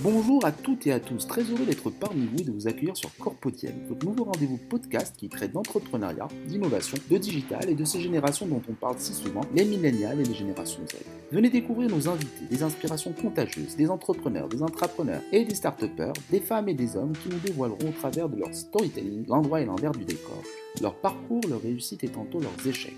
[0.00, 2.94] Bonjour à toutes et à tous, très heureux d'être parmi vous et de vous accueillir
[2.94, 8.02] sur Corpodienne, votre nouveau rendez-vous podcast qui traite d'entrepreneuriat, d'innovation, de digital et de ces
[8.02, 10.96] générations dont on parle si souvent, les millénials et les générations Z.
[11.32, 15.82] Venez découvrir nos invités, des inspirations contagieuses, des entrepreneurs, des intrapreneurs et des start
[16.30, 19.64] des femmes et des hommes qui nous dévoileront au travers de leur storytelling l'endroit et
[19.64, 20.42] l'envers du décor,
[20.82, 22.92] leur parcours, leur réussite et tantôt leurs échecs.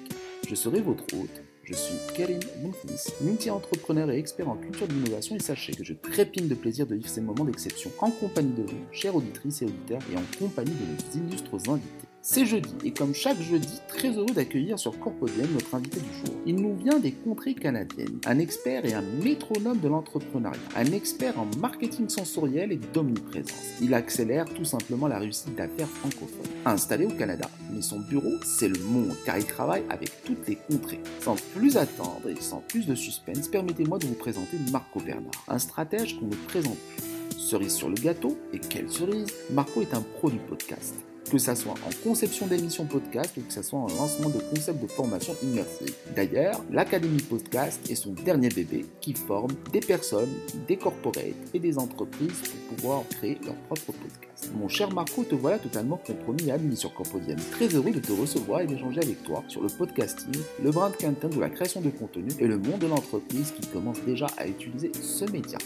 [0.48, 5.38] Je serai votre hôte je suis Karim Bonfils, multi-entrepreneur et expert en culture d'innovation et
[5.38, 8.78] sachez que je trépine de plaisir de vivre ces moments d'exception en compagnie de vous,
[8.90, 12.07] chères auditrices et auditeurs, et en compagnie de nos illustres invités.
[12.20, 16.34] C'est jeudi et comme chaque jeudi, très heureux d'accueillir sur Corpodium notre invité du jour.
[16.46, 21.38] Il nous vient des contrées canadiennes, un expert et un métronome de l'entrepreneuriat, un expert
[21.38, 23.80] en marketing sensoriel et d'omniprésence.
[23.80, 26.50] Il accélère tout simplement la réussite d'affaires francophones.
[26.66, 30.56] Installé au Canada, mais son bureau, c'est le monde car il travaille avec toutes les
[30.56, 31.00] contrées.
[31.20, 35.58] Sans plus attendre et sans plus de suspense, permettez-moi de vous présenter Marco Bernard, un
[35.58, 37.38] stratège qu'on ne présente plus.
[37.38, 39.28] Cerise sur le gâteau, et quelle cerise?
[39.50, 40.96] Marco est un pro du podcast
[41.28, 44.82] que ça soit en conception d'émissions podcast ou que ça soit en lancement de concepts
[44.82, 45.94] de formation immersive.
[46.16, 50.32] D'ailleurs, l'Académie Podcast est son dernier bébé qui forme des personnes,
[50.66, 54.50] des corporates et des entreprises pour pouvoir créer leur propre podcast.
[54.54, 57.38] Mon cher Marco, te voilà totalement compromis et admis sur Corpodium.
[57.50, 61.28] Très heureux de te recevoir et d'échanger avec toi sur le podcasting, le brand content
[61.28, 64.92] de la création de contenu et le monde de l'entreprise qui commence déjà à utiliser
[65.00, 65.58] ce média.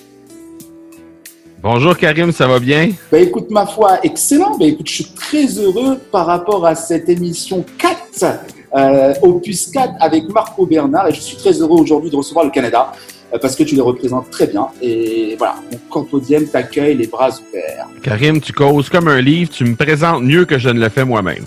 [1.62, 2.90] Bonjour Karim, ça va bien?
[3.12, 4.56] Ben écoute, ma foi, excellent.
[4.58, 8.40] Ben écoute, je suis très heureux par rapport à cette émission 4,
[8.74, 12.50] euh, Opus 4 avec Marco Bernard et je suis très heureux aujourd'hui de recevoir le
[12.50, 12.90] Canada
[13.32, 14.66] euh, parce que tu les représentes très bien.
[14.82, 17.86] Et voilà, mon corpodium t'accueille les bras ouverts.
[18.02, 21.04] Karim, tu causes comme un livre, tu me présentes mieux que je ne le fais
[21.04, 21.44] moi-même.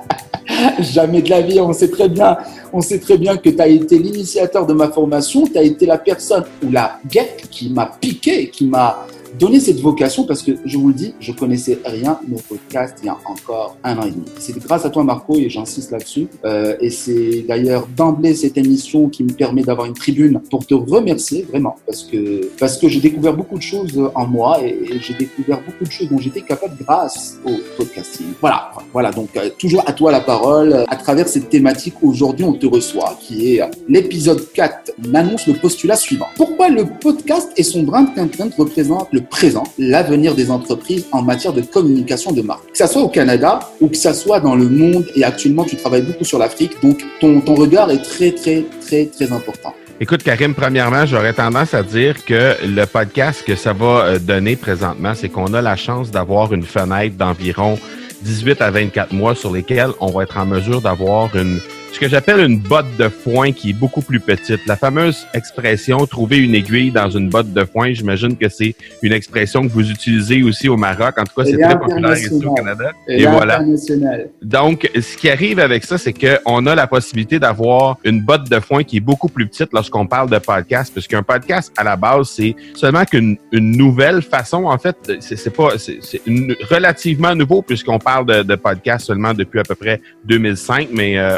[0.78, 2.38] Jamais de la vie, on sait très bien,
[2.72, 5.84] on sait très bien que tu as été l'initiateur de ma formation, tu as été
[5.84, 9.06] la personne ou la guêpe qui m'a piqué, qui m'a
[9.38, 13.06] donner cette vocation parce que je vous le dis, je connaissais rien nos podcasts il
[13.06, 14.24] y a encore un an et demi.
[14.38, 16.28] C'est grâce à toi Marco et j'insiste là-dessus.
[16.44, 20.74] Euh, et c'est d'ailleurs d'emblée cette émission qui me permet d'avoir une tribune pour te
[20.74, 25.14] remercier vraiment parce que parce que j'ai découvert beaucoup de choses en moi et, j'ai
[25.14, 28.26] découvert beaucoup de choses dont j'étais capable grâce au podcasting.
[28.40, 31.94] Voilà, voilà donc euh, toujours à toi la parole à travers cette thématique.
[32.02, 34.92] Aujourd'hui, on te reçoit qui est l'épisode 4.
[35.08, 36.26] On annonce le postulat suivant.
[36.36, 41.52] Pourquoi le podcast et son brand content représentent le présent, l'avenir des entreprises en matière
[41.52, 42.70] de communication de marque.
[42.72, 45.76] Que ça soit au Canada ou que ça soit dans le monde et actuellement tu
[45.76, 49.74] travailles beaucoup sur l'Afrique, donc ton, ton regard est très très très très important.
[50.00, 54.56] Écoute, Karim, premièrement, j'aurais tendance à dire que le podcast que ça va euh, donner
[54.56, 57.78] présentement, c'est qu'on a la chance d'avoir une fenêtre d'environ
[58.22, 61.60] 18 à 24 mois sur lesquels on va être en mesure d'avoir une
[61.92, 64.60] ce que j'appelle une botte de foin qui est beaucoup plus petite.
[64.66, 69.12] La fameuse expression trouver une aiguille dans une botte de foin, j'imagine que c'est une
[69.12, 71.18] expression que vous utilisez aussi au Maroc.
[71.18, 72.92] En tout cas, c'est très populaire ici au Canada.
[73.06, 73.62] Et, voilà.
[74.40, 78.58] Donc, ce qui arrive avec ça, c'est qu'on a la possibilité d'avoir une botte de
[78.58, 82.30] foin qui est beaucoup plus petite lorsqu'on parle de podcast, puisqu'un podcast, à la base,
[82.30, 84.64] c'est seulement qu'une une nouvelle façon.
[84.64, 86.22] En fait, c'est pas, c'est
[86.70, 91.36] relativement nouveau puisqu'on parle de, de podcast seulement depuis à peu près 2005, mais euh,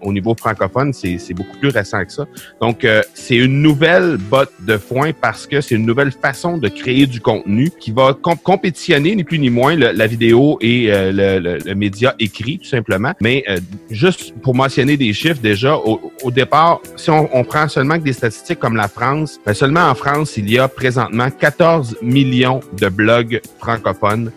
[0.00, 2.26] au niveau francophone, c'est beaucoup plus récent que ça.
[2.60, 6.68] Donc, euh, c'est une nouvelle botte de foin parce que c'est une nouvelle façon de
[6.68, 11.58] créer du contenu qui va compétitionner ni plus ni moins la vidéo et euh, le,
[11.58, 13.12] le, média écrit, tout simplement.
[13.20, 13.58] Mais euh,
[13.90, 18.12] juste pour mentionner des chiffres, déjà, au, au départ, si on, on, prend seulement des
[18.12, 22.88] statistiques comme la France, ben seulement en France, il y a présentement 14 millions de
[22.88, 24.30] blogs francophones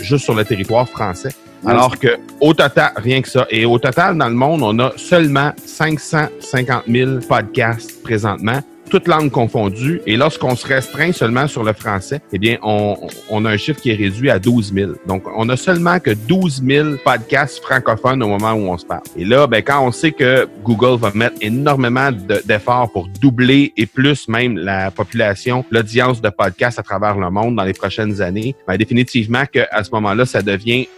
[0.00, 1.30] juste sur le territoire français.
[1.66, 2.08] Alors que
[2.40, 6.84] au total, rien que ça, et au total dans le monde, on a seulement 550
[6.86, 10.00] 000 podcasts présentement toutes langues confondues.
[10.06, 12.96] Et lorsqu'on se restreint seulement sur le français, eh bien, on,
[13.30, 14.92] on, a un chiffre qui est réduit à 12 000.
[15.06, 19.02] Donc, on a seulement que 12 000 podcasts francophones au moment où on se parle.
[19.16, 22.10] Et là, ben, quand on sait que Google va mettre énormément
[22.44, 27.56] d'efforts pour doubler et plus même la population, l'audience de podcasts à travers le monde
[27.56, 30.88] dans les prochaines années, ben, définitivement qu'à ce moment-là, ça devient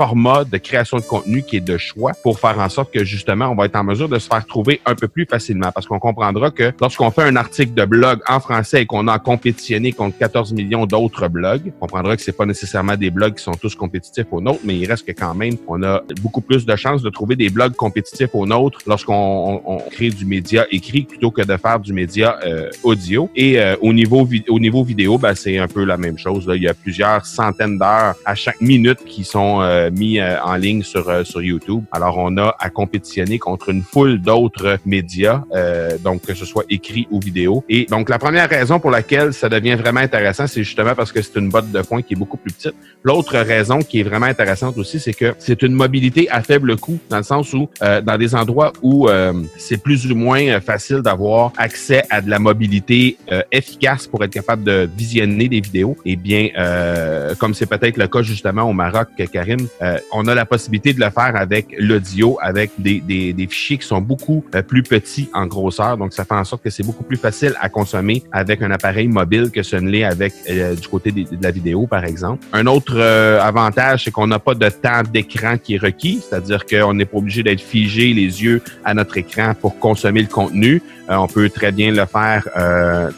[0.00, 3.48] format de création de contenu qui est de choix pour faire en sorte que justement,
[3.48, 5.98] on va être en mesure de se faire trouver un peu plus facilement parce qu'on
[5.98, 10.16] comprendra que lorsqu'on fait un article de blog en français et qu'on a compétitionné contre
[10.16, 13.74] 14 millions d'autres blogs, on comprendra que c'est pas nécessairement des blogs qui sont tous
[13.74, 17.02] compétitifs aux nôtres, mais il reste que quand même, on a beaucoup plus de chances
[17.02, 21.42] de trouver des blogs compétitifs aux nôtres lorsqu'on on, crée du média écrit plutôt que
[21.42, 23.28] de faire du média euh, audio.
[23.36, 26.46] Et euh, au niveau au niveau vidéo, ben, c'est un peu la même chose.
[26.46, 26.56] Là.
[26.56, 30.82] Il y a plusieurs centaines d'heures à chaque minute qui sont euh, mis en ligne
[30.82, 31.84] sur, sur YouTube.
[31.92, 35.42] Alors, on a à compétitionner contre une foule d'autres médias,
[36.02, 37.64] donc que ce soit écrit ou vidéo.
[37.68, 41.22] Et donc, la première raison pour laquelle ça devient vraiment intéressant, c'est justement parce que
[41.22, 42.74] c'est une botte de foin qui est beaucoup plus petite.
[43.02, 46.98] L'autre raison qui est vraiment intéressante aussi, c'est que c'est une mobilité à faible coût,
[47.08, 49.08] dans le sens où, dans des endroits où
[49.56, 53.16] c'est plus ou moins facile d'avoir accès à de la mobilité
[53.52, 58.06] efficace pour être capable de visionner des vidéos, eh bien, euh, comme c'est peut-être le
[58.06, 62.38] cas justement au Maroc, Karim, euh, on a la possibilité de le faire avec l'audio,
[62.40, 63.00] avec des,
[63.48, 65.96] fichiers qui sont beaucoup euh, plus petits en grosseur.
[65.96, 69.08] Donc, ça fait en sorte que c'est beaucoup plus facile à consommer avec un appareil
[69.08, 70.34] mobile que ce ne l'est avec
[70.80, 72.44] du côté de, la vidéo, par exemple.
[72.52, 76.94] Un autre avantage, c'est qu'on n'a pas de temps d'écran qui est requis, c'est-à-dire qu'on
[76.94, 80.82] n'est pas obligé d'être figé les yeux à notre écran pour consommer le contenu.
[81.10, 82.46] On peut très bien le faire,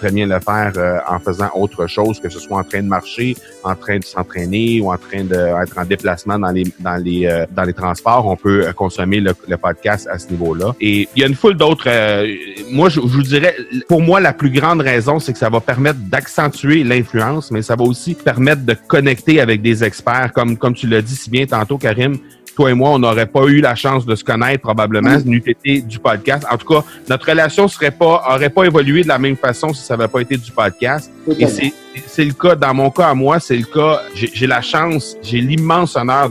[0.00, 3.37] très bien le faire en faisant autre chose, que ce soit en train de marcher,
[3.62, 7.47] en train de s'entraîner ou en train d'être en déplacement dans les dans les euh,
[7.50, 10.75] dans les transports, on peut euh, consommer le, podcast à ce niveau-là.
[10.81, 11.85] Et il y a une foule d'autres.
[11.87, 12.27] Euh,
[12.71, 13.55] moi, je, vous dirais,
[13.89, 17.77] pour moi, la plus grande raison, c'est que ça va permettre d'accentuer l'influence, mais ça
[17.77, 21.47] va aussi permettre de connecter avec des experts, comme comme tu l'as dit si bien
[21.47, 22.19] tantôt, Karim
[22.54, 25.81] toi et moi, on n'aurait pas eu la chance de se connaître probablement, n'eût été
[25.81, 26.46] du podcast.
[26.50, 29.82] En tout cas, notre relation serait pas, aurait pas évolué de la même façon si
[29.82, 31.10] ça n'avait pas été du podcast.
[31.38, 31.72] Et c'est
[32.06, 35.41] c'est le cas, dans mon cas à moi, c'est le cas, j'ai la chance, j'ai
[35.41, 36.31] l'immense honneur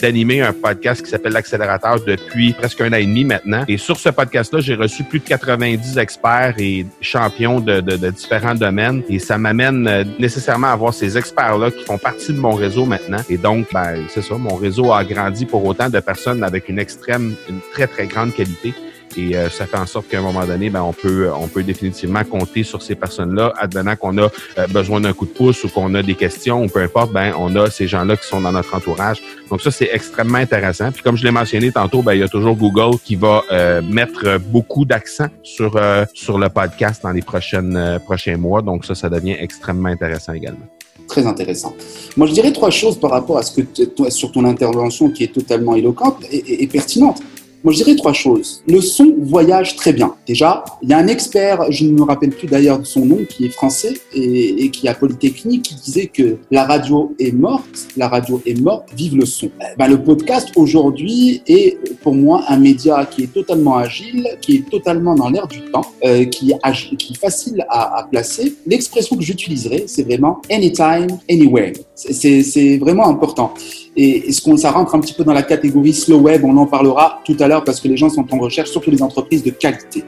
[0.00, 3.64] d'animer un podcast qui s'appelle l'Accélérateur depuis presque un an et demi maintenant.
[3.68, 8.54] Et sur ce podcast-là, j'ai reçu plus de 90 experts et champions de, de, différents
[8.54, 9.02] domaines.
[9.08, 12.84] Et ça m'amène euh, nécessairement à avoir ces experts-là qui font partie de mon réseau
[12.84, 13.22] maintenant.
[13.28, 16.78] Et donc, ben, c'est ça, mon réseau a grandi pour autant de personnes avec une
[16.78, 18.74] extrême, une très, très grande qualité.
[19.16, 21.62] Et euh, ça fait en sorte qu'à un moment donné, ben, on peut on peut
[21.62, 24.28] définitivement compter sur ces personnes-là, advenant qu'on a
[24.58, 27.32] euh, besoin d'un coup de pouce ou qu'on a des questions ou peu importe, ben
[27.38, 29.22] on a ces gens-là qui sont dans notre entourage.
[29.50, 30.90] Donc ça, c'est extrêmement intéressant.
[30.92, 33.82] Puis comme je l'ai mentionné tantôt, ben, il y a toujours Google qui va euh,
[33.82, 35.80] mettre beaucoup d'accent sur
[36.14, 38.62] sur le podcast dans les prochaines prochains mois.
[38.62, 40.66] Donc ça, ça devient extrêmement intéressant également
[41.08, 41.74] très intéressant.
[42.16, 45.34] Moi, je dirais trois choses par rapport à ce que sur ton intervention qui est
[45.34, 47.20] totalement éloquente et pertinente.
[47.64, 48.62] Moi, je dirais trois choses.
[48.66, 50.14] Le son voyage très bien.
[50.26, 53.18] Déjà, il y a un expert, je ne me rappelle plus d'ailleurs de son nom,
[53.28, 58.08] qui est français et, qui a Polytechnique, qui disait que la radio est morte, la
[58.08, 59.50] radio est morte, vive le son.
[59.60, 64.56] Eh ben, le podcast aujourd'hui est pour moi un média qui est totalement agile, qui
[64.56, 68.54] est totalement dans l'air du temps, euh, qui, est qui est facile à, à placer.
[68.66, 71.72] L'expression que j'utiliserai, c'est vraiment anytime, anywhere.
[72.10, 73.54] C'est vraiment important.
[73.96, 76.66] Et est-ce qu'on ça rentre un petit peu dans la catégorie slow web On en
[76.66, 79.50] parlera tout à l'heure parce que les gens sont en recherche, surtout les entreprises de
[79.50, 80.04] qualité.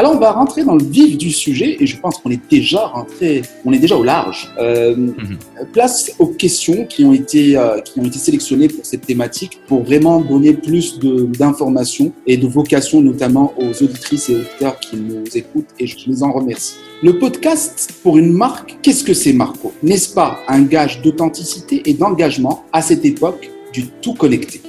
[0.00, 2.86] Alors, on va rentrer dans le vif du sujet et je pense qu'on est déjà
[2.86, 4.50] rentré, on est déjà au large.
[4.58, 5.36] Euh, mhm.
[5.74, 9.82] Place aux questions qui ont été euh, qui ont été sélectionnées pour cette thématique pour
[9.82, 15.68] vraiment donner plus d'informations et de vocation notamment aux auditrices et auditeurs qui nous écoutent
[15.78, 16.76] et je les en remercie.
[17.02, 19.74] Le podcast pour une marque, qu'est-ce que c'est Marco?
[19.82, 24.62] N'est-ce pas un gage d'authenticité et d'engagement à cette époque du tout connecté?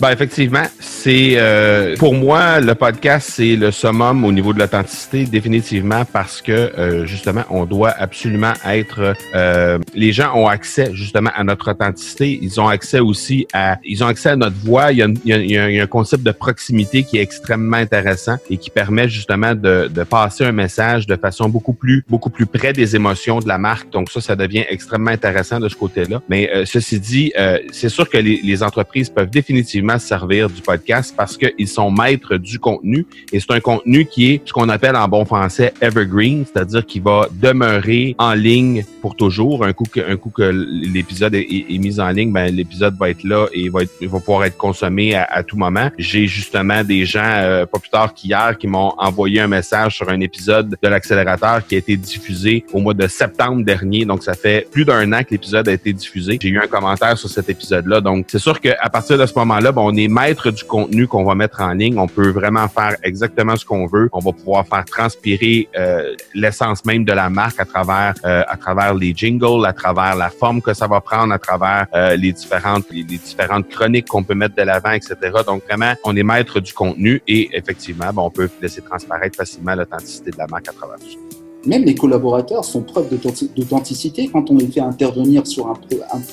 [0.00, 5.24] Ben effectivement, c'est euh, pour moi le podcast c'est le summum au niveau de l'authenticité
[5.24, 11.30] définitivement parce que euh, justement on doit absolument être euh, les gens ont accès justement
[11.34, 14.98] à notre authenticité, ils ont accès aussi à ils ont accès à notre voix, il
[14.98, 18.70] y a, il y a, un concept de proximité qui est extrêmement intéressant et qui
[18.70, 22.96] permet justement de, de passer un message de façon beaucoup plus beaucoup plus près des
[22.96, 23.90] émotions de la marque.
[23.90, 26.20] Donc ça ça devient extrêmement intéressant de ce côté-là.
[26.28, 27.32] Mais ceci dit,
[27.70, 32.36] c'est sûr que les, les entreprises peuvent définitivement servir du podcast parce qu'ils sont maîtres
[32.36, 36.44] du contenu et c'est un contenu qui est ce qu'on appelle en bon français evergreen,
[36.44, 39.64] c'est-à-dire qui va demeurer en ligne pour toujours.
[39.64, 43.24] Un coup que, un coup que l'épisode est, mis en ligne, ben l'épisode va être
[43.24, 45.90] là et va, être, va pouvoir être consommé à, tout moment.
[45.98, 50.08] J'ai justement des gens euh, pas plus tard qu'hier qui m'ont envoyé un message sur
[50.08, 54.04] un épisode de l'accélérateur qui a été diffusé au mois de septembre dernier.
[54.04, 56.38] Donc ça fait plus d'un an que l'épisode a été diffusé.
[56.40, 58.00] J'ai eu un commentaire sur cet épisode-là.
[58.00, 61.34] Donc c'est sûr qu'à partir de ce moment-là, on est maître du contenu qu'on va
[61.34, 61.98] mettre en ligne.
[61.98, 64.08] On peut vraiment faire exactement ce qu'on veut.
[64.12, 68.56] On va pouvoir faire transpirer euh, l'essence même de la marque à travers euh, à
[68.56, 72.32] travers les jingles, à travers la forme que ça va prendre, à travers euh, les
[72.32, 75.14] différentes les, différentes chroniques qu'on peut mettre de l'avant, etc.
[75.46, 80.30] Donc vraiment, on est maître du contenu et effectivement, on peut laisser transparaître facilement l'authenticité
[80.30, 81.23] de la marque à travers tout ça
[81.66, 83.08] même les collaborateurs sont preuve
[83.56, 85.74] d'authenticité quand on les fait intervenir sur un,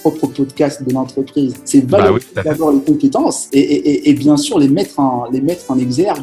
[0.01, 1.55] propre podcast de l'entreprise.
[1.65, 5.77] C'est bah valable d'avoir les compétences et, bien sûr les mettre en, les mettre en
[5.77, 6.21] exergue.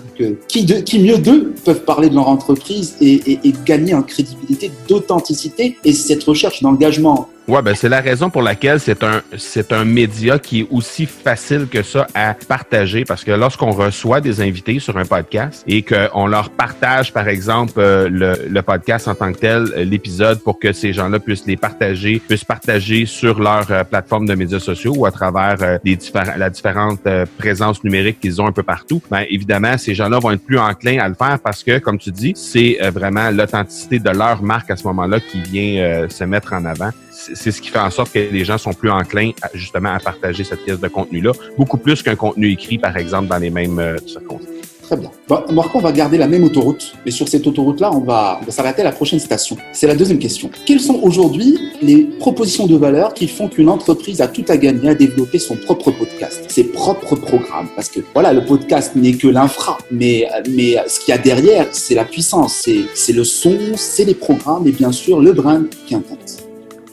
[0.48, 5.76] Qui, de, qui mieux d'eux peuvent parler de leur entreprise et, gagner en crédibilité, d'authenticité
[5.84, 9.86] et cette recherche d'engagement Ouais, ben c'est la raison pour laquelle c'est un c'est un
[9.86, 14.78] média qui est aussi facile que ça à partager parce que lorsqu'on reçoit des invités
[14.80, 19.38] sur un podcast et qu'on leur partage par exemple euh, le, podcast en tant que
[19.38, 23.82] tel, euh, l'épisode pour que ces gens-là puissent les partager, puissent partager sur leur euh,
[23.82, 27.00] plateforme de médias sociaux ou à travers les différents la différente
[27.38, 29.00] présence numérique qu'ils ont un peu partout.
[29.10, 32.10] Ben évidemment, ces gens-là vont être plus enclins à le faire parce que comme tu
[32.10, 36.66] dis, c'est vraiment l'authenticité de leur marque à ce moment-là qui vient se mettre en
[36.66, 36.90] avant
[37.35, 40.44] c'est ce qui fait en sorte que les gens sont plus enclins justement à partager
[40.44, 43.99] cette pièce de contenu-là, beaucoup plus qu'un contenu écrit, par exemple, dans les mêmes euh,
[44.06, 44.58] circonstances.
[44.88, 45.11] Très bien.
[45.28, 48.80] Bon, Marco, on va garder la même autoroute, mais sur cette autoroute-là, on va, s'arrêter
[48.80, 49.58] à la prochaine station.
[49.75, 50.50] C'est la deuxième question.
[50.64, 54.88] Quelles sont aujourd'hui les propositions de valeur qui font qu'une entreprise a tout à gagner
[54.88, 57.68] à développer son propre podcast, ses propres programmes?
[57.76, 61.66] Parce que voilà, le podcast n'est que l'infra, mais, mais ce qu'il y a derrière,
[61.73, 65.97] c'est la puissance, c'est le son, c'est les programmes et bien sûr le brand qui
[65.97, 66.47] intègre.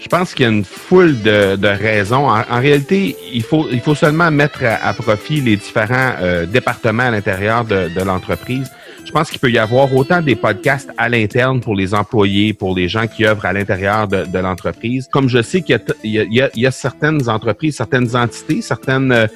[0.05, 2.29] Je pense qu'il y a une foule de, raisons.
[2.29, 8.03] En, réalité, il faut, seulement mettre à, profit les différents euh, départements à l'intérieur de
[8.03, 8.69] l'entreprise
[9.05, 12.75] je pense qu'il peut y avoir autant des podcasts à l'interne pour les employés, pour
[12.75, 15.07] les gens qui œuvrent à l'intérieur de, l'entreprise.
[15.11, 19.27] Comme je sais qu'il y, y, y, a certaines entreprises, certaines entités, certains euh,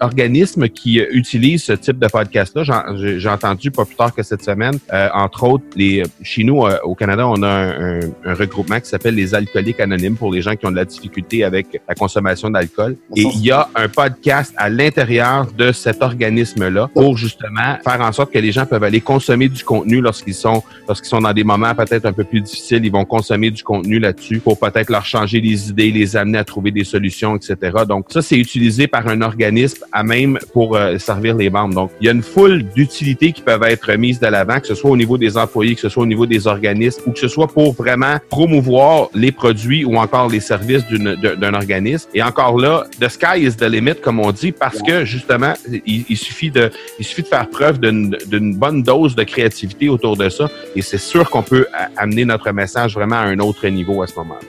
[0.00, 2.62] organismes qui utilisent ce type de podcast-là.
[2.96, 6.78] J'ai entendu pas plus tard que cette semaine, euh, entre autres, les, chez nous euh,
[6.84, 10.54] au Canada, on a un, un, regroupement qui s'appelle les alcooliques anonymes pour les gens
[10.54, 12.96] qui ont de la difficulté avec la consommation d'alcool.
[13.16, 18.12] Et il y a un podcast à l'intérieur de cet organisme-là pour justement faire en
[18.12, 21.44] sorte que les gens peuvent aller consommer du contenu lorsqu'ils sont lorsqu'ils sont dans des
[21.44, 22.84] moments peut-être un peu plus difficiles.
[22.84, 26.44] Ils vont consommer du contenu là-dessus pour peut-être leur changer les idées, les amener à
[26.44, 27.56] trouver des solutions, etc.
[27.88, 31.74] Donc ça, c'est utilisé par un organisme à même pour euh, servir les membres.
[31.74, 34.74] Donc il y a une foule d'utilités qui peuvent être mises de l'avant, que ce
[34.74, 37.28] soit au niveau des employés, que ce soit au niveau des organismes, ou que ce
[37.28, 42.08] soit pour vraiment promouvoir les produits ou encore les services d'un organisme.
[42.14, 45.54] Et encore là, the sky is the limit, comme on dit, parce que justement,
[45.86, 48.16] il, il suffit de il suffit de faire preuve d'une
[48.54, 50.50] bonne dose de créativité autour de ça.
[50.76, 51.66] Et c'est sûr qu'on peut
[51.96, 54.40] amener notre message vraiment à un autre niveau à ce moment-là.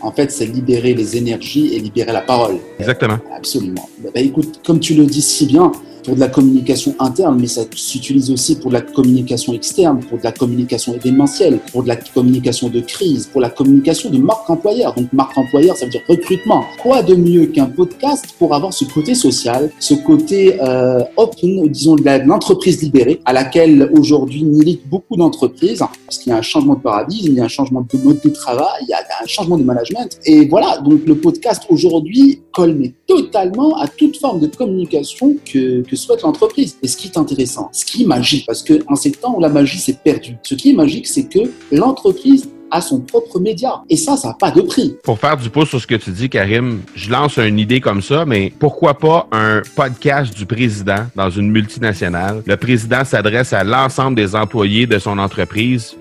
[0.00, 2.58] En fait, c'est libérer les énergies et libérer la parole.
[2.78, 3.18] Exactement.
[3.34, 3.88] Absolument.
[3.98, 5.72] Bah, écoute, comme tu le dis si bien,
[6.06, 10.18] pour de la communication interne, mais ça s'utilise aussi pour de la communication externe, pour
[10.18, 14.48] de la communication événementielle, pour de la communication de crise, pour la communication de marque
[14.48, 14.94] employeur.
[14.94, 16.64] Donc marque employeur, ça veut dire recrutement.
[16.80, 21.96] Quoi de mieux qu'un podcast pour avoir ce côté social, ce côté euh, open, disons
[21.96, 26.74] de l'entreprise libérée, à laquelle aujourd'hui militent beaucoup d'entreprises, parce qu'il y a un changement
[26.74, 29.26] de paradigme, il y a un changement de mode de travail, il y a un
[29.26, 30.20] changement de management.
[30.24, 32.76] Et voilà, donc le podcast aujourd'hui colle
[33.08, 36.76] totalement à toute forme de communication que, que souhaite l'entreprise.
[36.82, 39.40] Et ce qui est intéressant, ce qui est magique, parce que en ces temps où
[39.40, 41.40] la magie s'est perdue, ce qui est magique, c'est que
[41.72, 43.82] l'entreprise a son propre média.
[43.88, 44.96] Et ça, ça n'a pas de prix.
[45.04, 48.02] Pour faire du pouce sur ce que tu dis, Karim, je lance une idée comme
[48.02, 52.42] ça, mais pourquoi pas un podcast du président dans une multinationale?
[52.44, 55.96] Le président s'adresse à l'ensemble des employés de son entreprise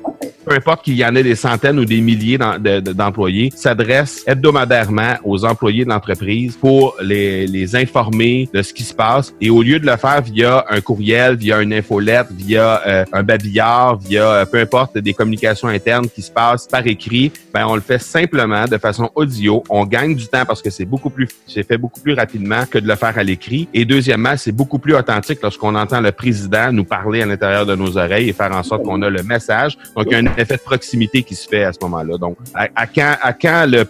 [0.45, 5.43] peu importe qu'il y en ait des centaines ou des milliers d'employés, s'adresse hebdomadairement aux
[5.43, 9.33] employés de l'entreprise pour les, informer de ce qui se passe.
[9.41, 13.23] Et au lieu de le faire via un courriel, via une infolette, via euh, un
[13.23, 17.75] babillard, via euh, peu importe des communications internes qui se passent par écrit, ben on
[17.75, 19.63] le fait simplement de façon audio.
[19.69, 22.77] On gagne du temps parce que c'est beaucoup plus, c'est fait beaucoup plus rapidement que
[22.77, 23.67] de le faire à l'écrit.
[23.73, 27.75] Et deuxièmement, c'est beaucoup plus authentique lorsqu'on entend le président nous parler à l'intérieur de
[27.75, 29.77] nos oreilles et faire en sorte qu'on a le message.
[29.95, 32.17] Donc, effet de proximité qui se fait à ce moment-là.
[32.17, 33.85] Donc, à, quand, à quand le,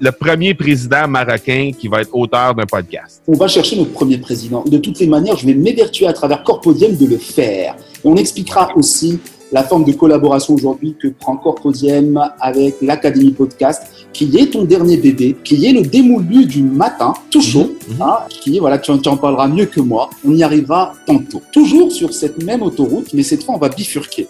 [0.00, 3.22] le premier président marocain qui va être auteur d'un podcast?
[3.26, 4.64] On va chercher notre premier président.
[4.64, 7.76] De toutes les manières, je vais m'évertuer à travers Corpodium de le faire.
[8.04, 9.18] on expliquera aussi
[9.52, 14.96] la forme de collaboration aujourd'hui que prend Corpodium avec l'Académie Podcast, qui est ton dernier
[14.96, 18.02] bébé, qui est le démoulu du matin, tout chaud, mhm, mhm.
[18.02, 20.10] Hein, qui est, voilà, tu en parleras mieux que moi.
[20.26, 21.42] On y arrivera tantôt.
[21.52, 24.26] Toujours sur cette même autoroute, mais cette fois, on va bifurquer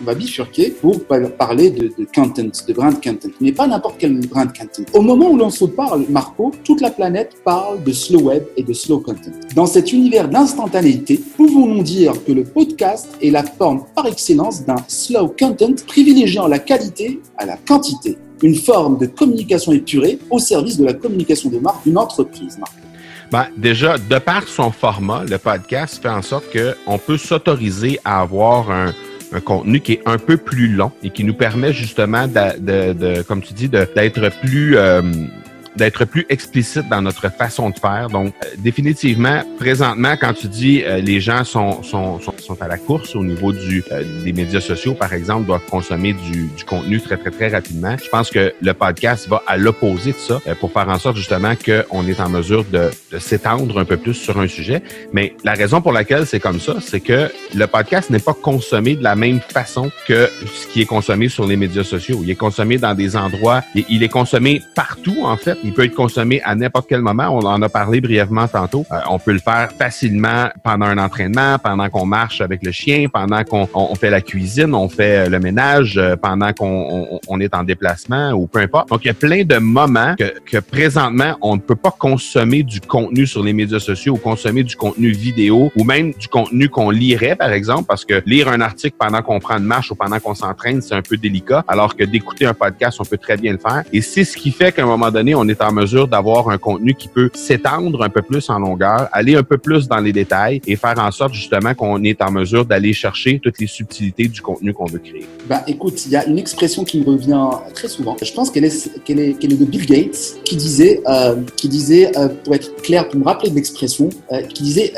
[0.00, 4.48] on va bifurquer pour parler de, content, de brand content, mais pas n'importe quel brand
[4.56, 4.82] content.
[4.94, 8.62] Au moment où l'on se parle, Marco, toute la planète parle de slow web et
[8.62, 9.30] de slow content.
[9.54, 14.76] Dans cet univers d'instantanéité, pouvons-nous dire que le podcast est la forme par excellence d'un
[14.88, 20.78] slow content privilégiant la qualité à la quantité, une forme de communication épurée au service
[20.78, 22.76] de la communication de marque d'une entreprise, Marco.
[23.30, 28.22] Ben, déjà, de par son format, le podcast fait en sorte qu'on peut s'autoriser à
[28.22, 28.92] avoir un,
[29.32, 33.42] un contenu qui est un peu plus long et qui nous permet justement, de, comme
[33.42, 34.76] tu dis, d'être plus...
[34.76, 35.02] Euh,
[35.76, 38.08] d'être plus explicite dans notre façon de faire.
[38.08, 42.68] Donc, euh, définitivement, présentement, quand tu dis euh, les gens sont, sont, sont, sont, à
[42.68, 46.64] la course au niveau du, euh, des médias sociaux, par exemple, doivent consommer du, du,
[46.64, 50.40] contenu très, très, très rapidement, je pense que le podcast va à l'opposé de ça
[50.60, 54.14] pour faire en sorte justement qu'on est en mesure de, de s'étendre un peu plus
[54.14, 54.82] sur un sujet.
[55.12, 58.96] Mais la raison pour laquelle c'est comme ça, c'est que le podcast n'est pas consommé
[58.96, 62.20] de la même façon que ce qui est consommé sur les médias sociaux.
[62.22, 65.58] Il est consommé dans des endroits, il est consommé partout en fait.
[65.62, 67.28] Il peut être consommé à n'importe quel moment.
[67.30, 68.86] On en a parlé brièvement tantôt.
[68.90, 73.08] Euh, on peut le faire facilement pendant un entraînement, pendant qu'on marche avec le chien,
[73.12, 77.54] pendant qu'on on fait la cuisine, on fait le ménage, euh, pendant qu'on on, est
[77.54, 78.88] en déplacement ou peu importe.
[78.88, 82.62] Donc il y a plein de moments que, que présentement on ne peut pas consommer
[82.62, 86.68] du contenu sur les médias sociaux ou consommer du contenu vidéo ou même du contenu
[86.68, 89.94] qu'on lirait par exemple parce que lire un article pendant qu'on prend une marche ou
[89.94, 93.36] pendant qu'on s'entraîne c'est un peu délicat alors que d'écouter un podcast on peut très
[93.36, 95.72] bien le faire et c'est ce qui fait qu'à un moment donné on est en
[95.72, 99.58] mesure d'avoir un contenu qui peut s'étendre un peu plus en longueur, aller un peu
[99.58, 103.38] plus dans les détails et faire en sorte justement qu'on est en mesure d'aller chercher
[103.38, 105.26] toutes les subtilités du contenu qu'on veut créer.
[105.48, 108.16] Ben, écoute, il y a une expression qui me revient très souvent.
[108.22, 111.68] Je pense qu'elle est, qu'elle est, qu'elle est de Bill Gates qui disait, euh, qui
[111.68, 114.92] disait euh, pour être clair, pour me rappeler l'expression, euh, qui disait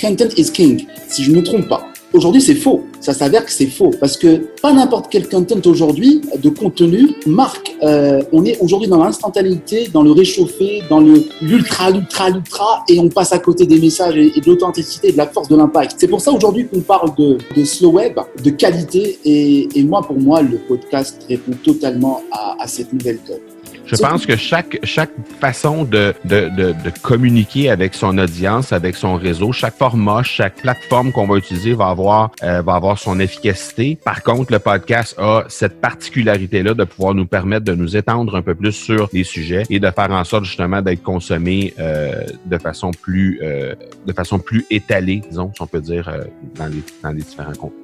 [0.00, 1.93] Content is king, si je ne me trompe pas.
[2.14, 2.84] Aujourd'hui, c'est faux.
[3.00, 7.74] Ça s'avère que c'est faux parce que pas n'importe quel content aujourd'hui de contenu marque.
[7.82, 13.00] Euh, on est aujourd'hui dans l'instantanéité, dans le réchauffé, dans le l'ultra, l'ultra, l'ultra, et
[13.00, 15.96] on passe à côté des messages et, de l'authenticité et de la force de l'impact.
[15.98, 20.00] C'est pour ça aujourd'hui qu'on parle de, de, slow web, de qualité, et, et, moi,
[20.02, 23.40] pour moi, le podcast répond totalement à, à cette nouvelle donne.
[23.86, 25.10] Je pense que chaque, chaque
[25.40, 30.56] façon de, de, de, de, communiquer avec son audience, avec son réseau, chaque format, chaque
[30.56, 33.98] plateforme qu'on va utiliser va avoir, euh, va avoir son efficacité.
[34.02, 38.42] Par contre, le podcast a cette particularité-là de pouvoir nous permettre de nous étendre un
[38.42, 42.58] peu plus sur les sujets et de faire en sorte justement d'être consommé euh, de
[42.58, 43.74] façon plus euh,
[44.06, 46.24] de façon plus étalée, disons, si on peut dire, euh,
[46.56, 47.83] dans, les, dans les différents contenus.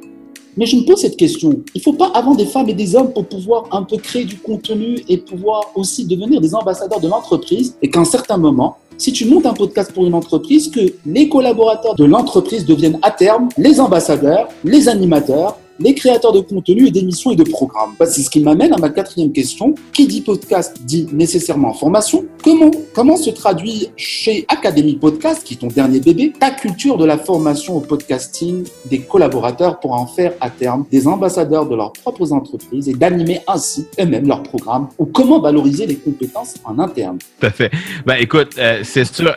[0.57, 1.61] Mais je me pose cette question.
[1.75, 4.25] Il ne faut pas avoir des femmes et des hommes pour pouvoir un peu créer
[4.25, 8.79] du contenu et pouvoir aussi devenir des ambassadeurs de l'entreprise et qu'à un certain moment,
[8.99, 13.11] si tu montes un podcast pour une entreprise, que les collaborateurs de l'entreprise deviennent à
[13.11, 17.95] terme les ambassadeurs, les animateurs, les créateurs de contenu et d'émissions et de programmes.
[17.99, 19.75] Bah, c'est ce qui m'amène à ma quatrième question.
[19.93, 22.25] Qui dit podcast dit nécessairement formation.
[22.43, 27.05] Comment, comment se traduit chez Académie Podcast, qui est ton dernier bébé, ta culture de
[27.05, 31.93] la formation au podcasting des collaborateurs pour en faire à terme des ambassadeurs de leurs
[31.93, 34.89] propres entreprises et d'animer ainsi eux-mêmes leurs programmes?
[34.99, 37.19] Ou comment valoriser les compétences en interne?
[37.41, 37.51] Tout à.
[38.07, 39.35] Ben, écoute, euh, c'est sûr,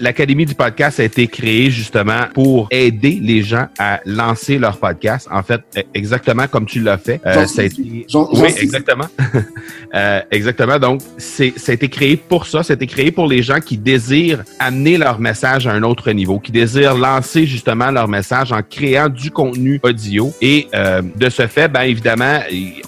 [0.00, 5.28] l'Académie du podcast a été créée justement pour aider les gens à lancer leur podcast.
[5.30, 5.60] En fait,
[5.94, 7.20] exactement comme tu l'as fait.
[7.26, 8.06] Euh, ça a été...
[8.14, 9.06] oui, exactement.
[9.94, 10.78] euh, exactement.
[10.78, 12.62] Donc, c'est, ça a été créé pour ça.
[12.62, 16.10] Ça a été créé pour les gens qui désirent amener leur message à un autre
[16.12, 20.32] niveau, qui désirent lancer justement leur message en créant du contenu audio.
[20.40, 22.40] Et euh, de ce fait, ben évidemment,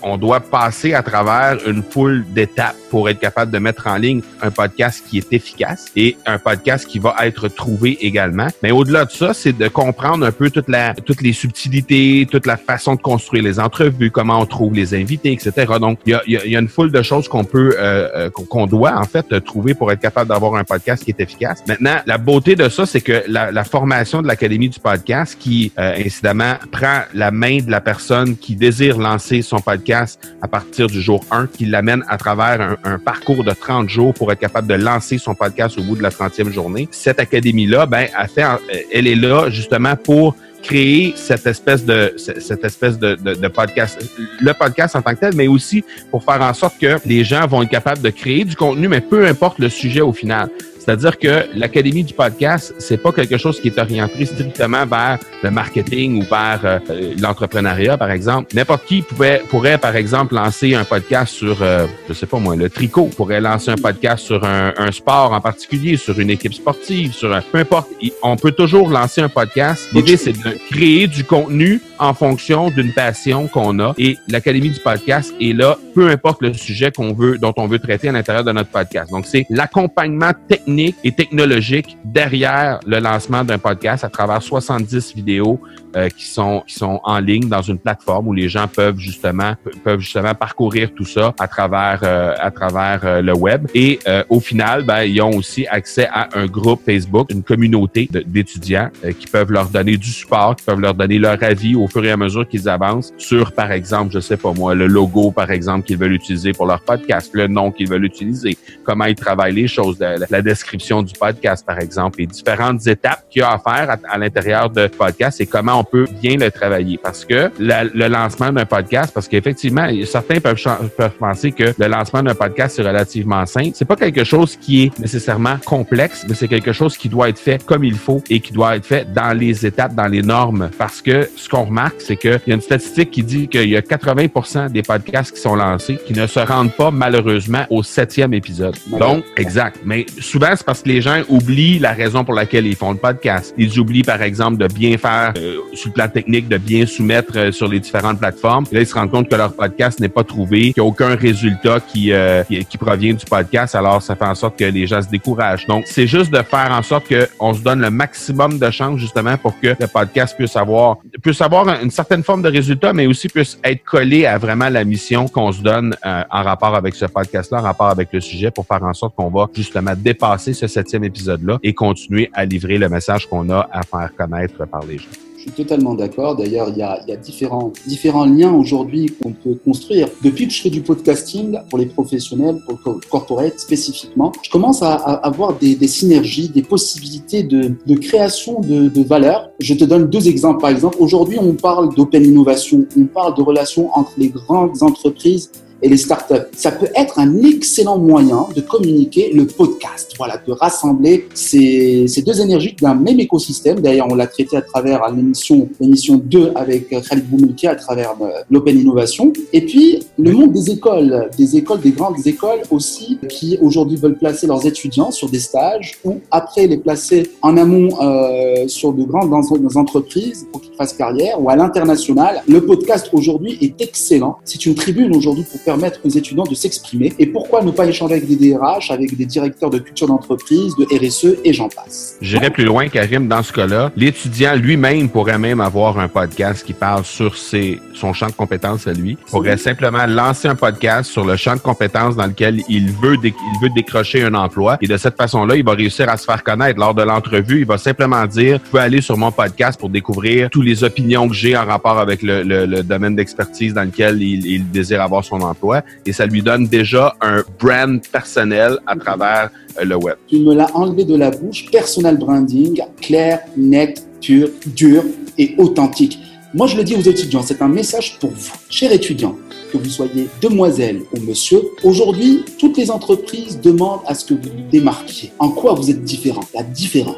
[0.03, 4.21] on doit passer à travers une foule d'étapes pour être capable de mettre en ligne
[4.43, 8.49] un podcast qui est efficace et un podcast qui va être trouvé également.
[8.62, 12.47] Mais au-delà de ça, c'est de comprendre un peu toute la, toutes les subtilités, toute
[12.47, 15.50] la façon de construire les entrevues, comment on trouve les invités, etc.
[15.80, 18.66] Donc, il y a, y a, une foule de choses qu'on peut, euh, euh qu'on
[18.66, 21.64] doit en fait trouver pour être capable d'avoir un podcast qui est efficace.
[21.66, 25.72] Maintenant, la beauté de ça, c'est que la, la, formation de l'Académie du podcast, qui
[25.78, 30.87] euh, incidemment prend la main de la personne qui désire lancer son podcast à partir
[30.87, 34.38] du jour 1, qui l'amène à travers un, un, parcours de 30 jours pour être
[34.38, 36.88] capable de lancer son podcast au bout de la 30e journée.
[36.92, 38.44] Cette académie-là, ben, a fait,
[38.92, 44.01] elle est là justement pour créer cette espèce de cette espèce de, podcast,
[44.40, 47.46] le podcast en tant que tel, mais aussi pour faire en sorte que les gens
[47.46, 50.51] vont être capables de créer du contenu, mais peu importe le sujet au final.
[50.81, 55.51] C'est-à-dire que l'Académie du podcast, c'est pas quelque chose qui est orienté strictement vers le
[55.51, 58.55] marketing ou vers euh, l'entrepreneuriat, par exemple.
[58.55, 62.57] N'importe qui pouvait, pourrait, par exemple, lancer un podcast sur, euh, je sais pas moi,
[62.57, 66.55] le tricot, pourrait lancer un podcast sur un, un sport en particulier, sur une équipe
[66.55, 67.90] sportive, sur un, peu importe.
[68.23, 69.87] On peut toujours lancer un podcast.
[69.93, 73.95] L'idée, c'est de créer du contenu en fonction d'une passion qu'on a.
[73.99, 77.79] Et l'Académie du podcast est là, peu importe le sujet qu'on veut, dont on veut
[77.79, 79.11] traiter à l'intérieur de notre podcast.
[79.11, 85.61] Donc, c'est l'accompagnement technique et technologique derrière le lancement d'un podcast à travers 70 vidéos
[85.96, 89.55] euh, qui sont qui sont en ligne dans une plateforme où les gens peuvent justement
[89.83, 93.66] peuvent justement parcourir tout ça à travers euh, à travers euh, le web.
[93.74, 93.98] Et
[94.29, 99.26] au final, ben, ils ont aussi accès à un groupe Facebook, une communauté d'étudiants qui
[99.26, 102.16] peuvent leur donner du support, qui peuvent leur donner leur avis au fur et à
[102.16, 105.98] mesure qu'ils avancent sur, par exemple, je sais pas moi, le logo, par exemple, qu'ils
[105.98, 109.98] veulent utiliser pour leur podcast, le nom qu'ils veulent utiliser, comment ils travaillent les choses,
[109.98, 114.18] la, description du podcast, par exemple, les différentes étapes qu'il y a à faire à,
[114.18, 116.99] l'intérieur de podcast et comment on peut bien le travailler.
[117.03, 120.62] Parce que le lancement d'un podcast, parce qu'effectivement, certains peuvent,
[120.97, 123.71] peuvent penser que le lancement d'un podcast c'est relativement simple.
[123.75, 127.38] C'est pas quelque chose qui est nécessairement complexe, mais c'est quelque chose qui doit être
[127.38, 130.71] fait comme il faut et qui doit être fait dans les étapes, dans les normes.
[130.79, 133.77] Parce que ce qu'on remarque, c'est qu'il y a une statistique qui dit qu'il y
[133.77, 138.35] a 80% des podcasts qui sont lancés qui ne se rendent pas malheureusement au septième
[138.35, 138.77] épisode.
[138.99, 139.81] Donc, exact.
[139.85, 142.99] Mais souvent, c'est parce que les gens oublient la raison pour laquelle ils font le
[142.99, 143.55] podcast.
[143.57, 147.33] Ils oublient, par exemple, de bien faire euh, sur le plan technique, de bien soumettre
[147.37, 148.64] euh, sur les différentes plateformes.
[148.72, 151.14] là, ils se rendent compte que leur podcast n'est pas trouvé, qu'il n'y a aucun
[151.14, 153.74] résultat euh, qui, qui, provient du podcast.
[153.74, 155.66] Alors, ça fait en sorte que les gens se découragent.
[155.66, 159.37] Donc, c'est juste de faire en sorte qu'on se donne le maximum de chance, justement,
[159.37, 163.28] pour que le podcast puisse avoir, puisse avoir une certaine forme de résultat, mais aussi
[163.28, 167.59] puisse être collé à vraiment la mission qu'on se donne en rapport avec ce podcast-là,
[167.59, 171.04] en rapport avec le sujet, pour faire en sorte qu'on va justement dépasser ce septième
[171.04, 175.30] épisode-là et continuer à livrer le message qu'on a à faire connaître par les gens.
[175.40, 176.37] Je suis totalement d'accord.
[176.37, 180.07] D'ailleurs, il y a, différents, liens aujourd'hui qu'on peut construire.
[180.22, 184.83] Depuis que je fais du podcasting pour les professionnels, pour le corporate spécifiquement, je commence
[184.83, 189.48] à, avoir des, synergies, des possibilités de, de création de, de valeur.
[189.61, 190.61] Je te donne deux exemples.
[190.61, 195.50] Par exemple, aujourd'hui, on parle d'open innovation, on parle de relations entre les grandes entreprises
[195.83, 196.49] et les startups.
[196.57, 202.23] Ça peut être un excellent moyen de communiquer le podcast, voilà, de rassembler ces, ces
[202.23, 203.81] deux énergies d'un même écosystème.
[203.81, 208.31] D'ailleurs, on l'a traité à travers l'émission, l'émission 2 avec Khalid Boumouki à travers euh,
[208.51, 209.33] l'Open Innovation.
[209.53, 214.19] Et puis, le monde des écoles, des écoles, des grandes écoles aussi, qui aujourd'hui veulent
[214.19, 219.03] placer leurs étudiants sur des stages ou après les placer en amont euh, sur de
[219.05, 219.33] grandes
[219.77, 222.43] entreprises pour qu'ils fassent carrière ou à l'international.
[222.49, 224.38] Le podcast aujourd'hui est excellent.
[224.45, 227.12] C'est une tribune aujourd'hui pour permettre aux étudiants de s'exprimer.
[227.20, 230.85] Et pourquoi ne pas échanger avec des DRH, avec des directeurs de culture d'entreprise, de
[230.85, 232.16] RSE et j'en passe.
[232.20, 233.92] J'irai plus loin, Karim, dans ce cas-là.
[233.96, 238.88] L'étudiant lui-même pourrait même avoir un podcast qui parle sur ses, son champ de compétences
[238.88, 239.11] à lui.
[239.12, 243.16] Il pourrait simplement lancer un podcast sur le champ de compétences dans lequel il veut,
[243.22, 244.76] il veut décrocher un emploi.
[244.80, 246.80] Et de cette façon-là, il va réussir à se faire connaître.
[246.80, 250.50] Lors de l'entrevue, il va simplement dire, je peux aller sur mon podcast pour découvrir
[250.50, 254.44] toutes les opinions que j'ai en rapport avec le, le, domaine d'expertise dans lequel il,
[254.46, 255.60] il désire avoir son emploi
[256.07, 260.16] et ça lui donne déjà un brand personnel à travers euh, le web.
[260.29, 261.66] Tu me l'as enlevé de la bouche.
[261.70, 265.05] Personal branding, clair, net, dur, dur
[265.38, 266.18] et authentique.
[266.53, 269.37] Moi, je le dis aux étudiants, c'est un message pour vous, chers étudiants,
[269.70, 271.62] que vous soyez demoiselle ou monsieur.
[271.85, 275.31] Aujourd'hui, toutes les entreprises demandent à ce que vous vous démarquiez.
[275.38, 277.14] En quoi vous êtes différent La différence,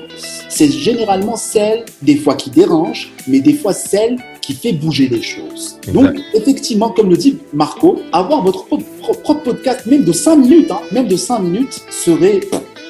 [0.50, 5.22] c'est généralement celle, des fois qui dérange, mais des fois celle qui fait bouger les
[5.22, 5.78] choses.
[5.92, 10.80] Donc, effectivement, comme le dit Marco, avoir votre propre podcast, même de 5 minutes, hein,
[10.90, 12.40] même de 5 minutes, serait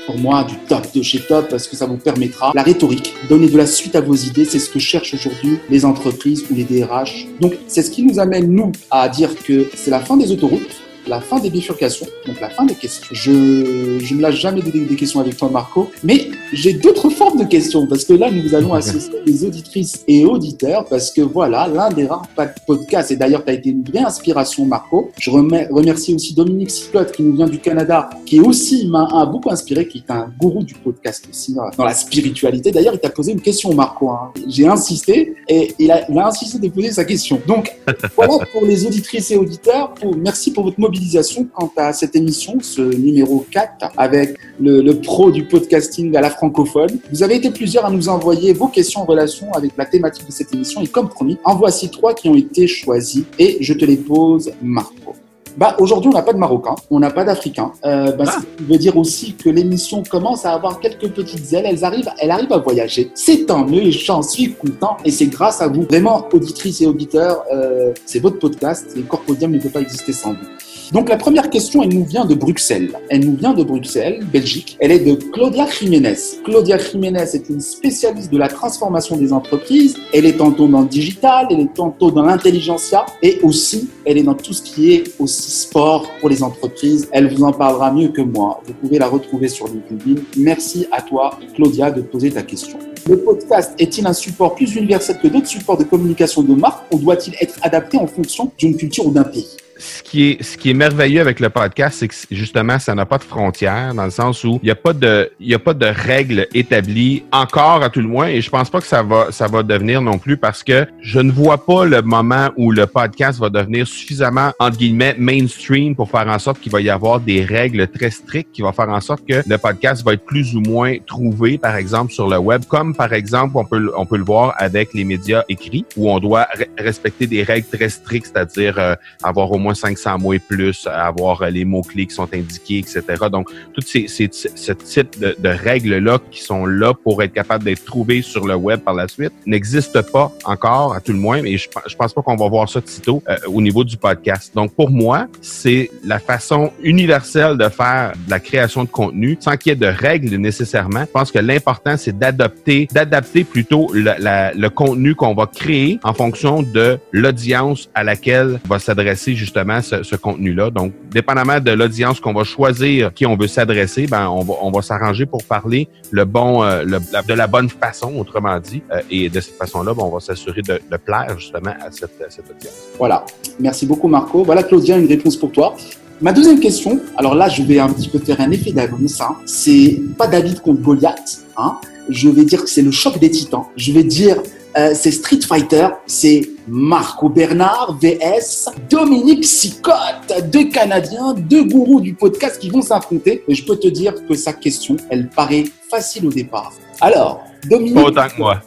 [0.07, 3.49] pour moi du top de chez top parce que ça vous permettra la rhétorique, donner
[3.49, 4.45] de la suite à vos idées.
[4.45, 7.29] C'est ce que cherchent aujourd'hui les entreprises ou les DRH.
[7.41, 10.83] Donc, c'est ce qui nous amène, nous, à dire que c'est la fin des autoroutes
[11.07, 13.07] la fin des bifurcations, donc la fin des questions.
[13.13, 17.39] Je, je ne lâche jamais des, des questions avec toi, Marco, mais j'ai d'autres formes
[17.39, 21.67] de questions parce que là, nous allons associer les auditrices et auditeurs parce que voilà,
[21.67, 22.29] l'un des rares
[22.67, 25.11] podcasts, et d'ailleurs, tu as été une vraie inspiration, Marco.
[25.19, 29.89] Je remercie aussi Dominique Sicotte qui nous vient du Canada, qui aussi m'a beaucoup inspiré,
[29.89, 32.71] qui est un gourou du podcast aussi dans la spiritualité.
[32.71, 34.11] D'ailleurs, il t'a posé une question, Marco.
[34.11, 34.33] Hein.
[34.47, 37.41] J'ai insisté et il a, insisté de poser sa question.
[37.47, 37.75] Donc,
[38.17, 39.95] voilà pour les auditrices et auditeurs.
[40.17, 45.01] Merci pour votre mot mobilisation quant à cette émission, ce numéro 4, avec le, le,
[45.01, 46.99] pro du podcasting à la francophone.
[47.11, 50.33] Vous avez été plusieurs à nous envoyer vos questions en relation avec la thématique de
[50.33, 53.87] cette émission et comme promis, en voici trois qui ont été choisis et je te
[53.87, 55.15] les pose, Marco.
[55.57, 57.73] Bah, aujourd'hui, on n'a pas de Marocains, on n'a pas d'Africains.
[57.85, 58.33] Euh, bah, ah.
[58.33, 61.67] Ça veut dire aussi que l'émission commence à avoir quelques petites ailes.
[61.67, 63.11] Elles arrivent, elle arrive à voyager.
[63.15, 64.97] C'est tant mieux j'en suis content.
[65.05, 67.45] Et c'est grâce à vous, vraiment, auditrices et auditeurs.
[67.53, 70.72] Euh, c'est votre podcast et Corpodium ne peut pas exister sans vous.
[70.93, 72.93] Donc la première question, elle nous vient de Bruxelles.
[73.09, 74.77] Elle nous vient de Bruxelles, Belgique.
[74.79, 76.19] Elle est de Claudia Jiménez.
[76.45, 79.97] Claudia Jiménez est une spécialiste de la transformation des entreprises.
[80.13, 84.23] Elle est tantôt dans le digital, elle est tantôt dans l'intelligentsia et aussi elle est
[84.23, 87.09] dans tout ce qui est aussi sport pour les entreprises.
[87.11, 88.61] Elle vous en parlera mieux que moi.
[88.67, 90.21] Vous pouvez la retrouver sur LinkedIn.
[90.37, 92.79] Merci à toi, Claudia, de poser ta question.
[93.09, 96.99] Le podcast est-il un support plus universel que d'autres supports de communication de marque ou
[96.99, 99.49] doit-il être adapté en fonction d'une culture ou d'un pays?
[99.83, 103.07] Ce qui est ce qui est merveilleux avec le podcast, c'est que justement, ça n'a
[103.07, 105.75] pas de frontières dans le sens où il n'y a pas de il a pas
[105.75, 109.33] de règles établies encore à tout le moins et je pense pas que ça va
[109.33, 112.87] ça va devenir non plus parce que je ne vois pas le moment où le
[112.87, 117.21] podcast va devenir suffisamment entre guillemets mainstream pour faire en sorte qu'il va y avoir
[117.21, 120.55] des règles très strictes qui va faire en sorte que le podcast va être plus
[120.55, 124.17] ou moins trouvé par exemple sur le web comme par exemple on peut on peut
[124.17, 126.47] le voir avec les médias écrits où on doit
[126.79, 131.43] respecter des règles très strictes, c'est-à-dire euh, avoir au moins 500 mots et plus, avoir
[131.43, 133.03] euh, les mots-clés qui sont indiqués, etc.
[133.31, 137.65] Donc, tout ces, ces, ce type de, de règles-là qui sont là pour être capable
[137.65, 141.43] d'être trouvées sur le web par la suite n'existe pas encore, à tout le moins,
[141.43, 144.53] mais je, je pense pas qu'on va voir ça tôt euh, au niveau du podcast.
[144.55, 149.57] Donc, pour moi, c'est la façon universelle de faire de la création de contenu sans
[149.57, 151.01] qu'il y ait de règles nécessairement.
[151.01, 154.13] Je pense que l'important, c'est d'adopter, d'adapter plutôt le,
[154.59, 160.17] le contenu qu'on va créer en fonction de l'audience à laquelle va s'adresser justement ce,
[160.17, 160.71] contenu-là.
[160.71, 164.71] Donc, dépendamment de l'audience qu'on va choisir, qui on veut s'adresser, ben on va, on
[164.71, 168.83] va s'arranger pour parler le bon, euh, de la bonne façon, autrement dit.
[168.91, 172.51] Euh, et de cette façon-là, ben, on va s'assurer de, plaire justement à cette, cette
[172.51, 172.75] audience.
[172.99, 173.25] Voilà.
[173.59, 174.45] Merci beaucoup, Marco.
[174.45, 175.75] Voilà, Claudia, une réponse pour toi.
[176.23, 179.21] Ma deuxième question, alors là, je vais un petit peu faire un effet d'annonce.
[179.21, 179.35] Hein.
[179.45, 181.45] C'est pas David contre Goliath.
[181.57, 181.79] Hein.
[182.09, 183.65] Je vais dire que c'est le choc des titans.
[183.77, 184.37] Je vais dire
[184.77, 192.15] euh, c'est Street Fighter, c'est Marco Bernard vs Dominique Sicotte, deux Canadiens, deux gourous du
[192.15, 193.45] podcast qui vont s'affronter.
[193.49, 196.73] Et je peux te dire que sa question, elle paraît facile au départ.
[197.01, 197.99] Alors, Dominique.
[197.99, 198.63] autant que moi.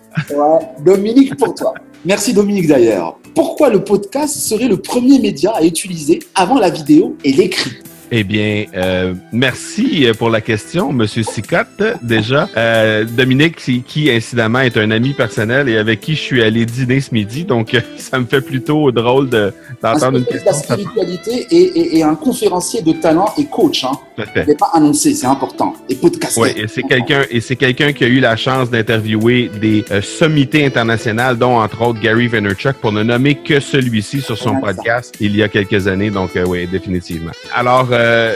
[0.83, 1.73] Dominique pour toi.
[2.05, 3.17] Merci Dominique d'ailleurs.
[3.33, 7.71] Pourquoi le podcast serait le premier média à utiliser avant la vidéo et l'écrit?
[8.11, 11.83] Eh bien, euh, merci pour la question, Monsieur Sicotte.
[12.01, 16.65] Déjà, euh, Dominique, qui, incidemment est un ami personnel et avec qui je suis allé
[16.65, 20.51] dîner ce midi, donc ça me fait plutôt drôle de, d'entendre une question.
[20.51, 23.83] La spiritualité et, et, un conférencier de talent et coach.
[23.83, 23.91] Hein.
[24.35, 25.73] n'est pas annoncé, c'est important.
[25.89, 26.37] Et podcast.
[26.39, 30.01] Oui, et c'est quelqu'un et c'est quelqu'un qui a eu la chance d'interviewer des euh,
[30.01, 35.15] sommités internationales, dont entre autres Gary Vaynerchuk, pour ne nommer que celui-ci sur son podcast
[35.19, 36.09] il y a quelques années.
[36.09, 37.31] Donc, euh, oui, définitivement.
[37.53, 38.33] Alors euh,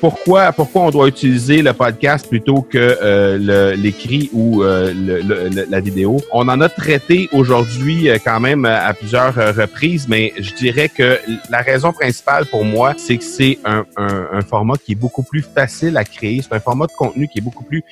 [0.00, 5.80] pourquoi, pourquoi on doit utiliser le podcast plutôt que euh, l'écrit ou euh, le, la
[5.80, 6.18] vidéo?
[6.32, 11.18] On en a traité aujourd'hui quand même à plusieurs reprises, mais je dirais que
[11.50, 15.22] la raison principale pour moi, c'est que c'est un, un, un, format qui est beaucoup
[15.22, 16.40] plus facile à créer.
[16.42, 17.84] C'est un format de contenu qui est beaucoup plus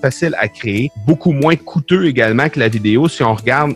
[0.00, 3.08] facile à créer, beaucoup moins coûteux également que la vidéo.
[3.08, 3.74] Si on regarde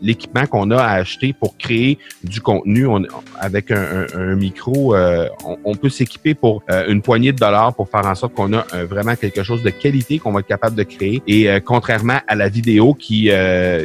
[0.00, 3.02] l'équipement qu'on a à acheter pour créer du contenu on,
[3.38, 7.88] avec un, un micro, on, on peut s'équiper pour euh, une poignée de dollars pour
[7.88, 10.76] faire en sorte qu'on a euh, vraiment quelque chose de qualité qu'on va être capable
[10.76, 11.22] de créer.
[11.26, 13.30] Et euh, contrairement à la vidéo qui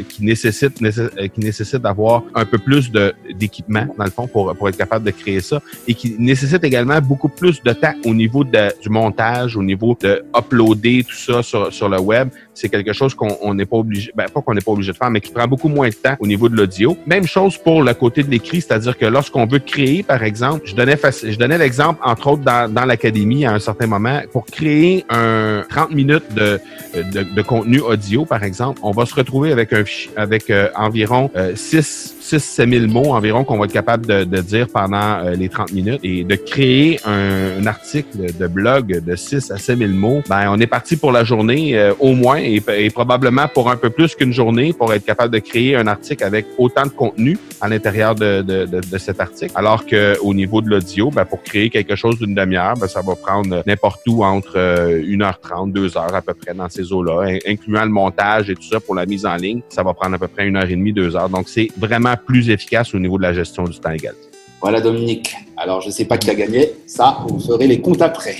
[0.09, 4.69] qui nécessite qui nécessite d'avoir un peu plus de d'équipement dans le fond pour pour
[4.69, 8.43] être capable de créer ça et qui nécessite également beaucoup plus de temps au niveau
[8.43, 12.93] de, du montage, au niveau de uploader tout ça sur sur le web c'est quelque
[12.93, 15.31] chose qu'on n'est pas obligé, ben pas qu'on n'est pas obligé de faire, mais qui
[15.31, 16.97] prend beaucoup moins de temps au niveau de l'audio.
[17.05, 20.73] Même chose pour le côté de l'écrit, c'est-à-dire que lorsqu'on veut créer, par exemple, je
[20.73, 25.63] donnais, je donnais l'exemple, entre autres, dans, l'académie à un certain moment, pour créer un
[25.69, 26.59] 30 minutes de,
[26.95, 29.83] de, de, contenu audio, par exemple, on va se retrouver avec un
[30.15, 34.67] avec euh, environ 6 6-7 000 mots environ qu'on va être capable de, de dire
[34.67, 39.51] pendant euh, les 30 minutes et de créer un, un, article de blog de 6
[39.51, 42.61] à 7 000 mots, ben on est parti pour la journée euh, au moins et,
[42.77, 46.23] et, probablement pour un peu plus qu'une journée pour être capable de créer un article
[46.23, 49.51] avec autant de contenu à l'intérieur de, de, de, cet article.
[49.55, 53.01] Alors que au niveau de l'audio, ben, pour créer quelque chose d'une demi-heure, ben, ça
[53.01, 57.83] va prendre n'importe où entre 1h30, euh, 2h à peu près dans ces eaux-là, incluant
[57.83, 59.61] le montage et tout ça pour la mise en ligne.
[59.69, 61.29] Ça va prendre à peu près une heure et demie, deux heures.
[61.29, 64.15] Donc c'est vraiment plus efficace au niveau de la gestion du temps égal.
[64.61, 65.35] Voilà Dominique.
[65.57, 68.35] Alors je ne sais pas qui a gagné, ça vous ferez les comptes après.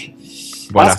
[0.74, 0.96] Voilà.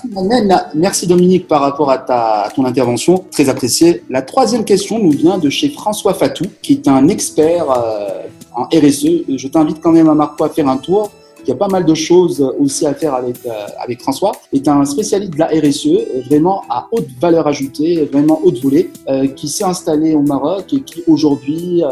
[0.74, 4.02] Merci Dominique par rapport à, ta, ton intervention, très appréciée.
[4.08, 8.22] La troisième question nous vient de chez François Fatou, qui est un expert euh,
[8.54, 9.24] en RSE.
[9.36, 11.10] Je t'invite quand même à Marco à faire un tour.
[11.42, 14.32] Il y a pas mal de choses aussi à faire avec, euh, avec François.
[14.52, 18.90] Il est un spécialiste de la RSE, vraiment à haute valeur ajoutée, vraiment haute volée,
[19.08, 21.82] euh, qui s'est installé au Maroc et qui aujourd'hui